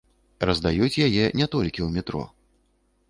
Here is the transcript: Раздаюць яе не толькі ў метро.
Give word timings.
Раздаюць 0.49 1.01
яе 1.07 1.25
не 1.41 1.47
толькі 1.57 1.81
ў 1.85 1.89
метро. 1.99 2.23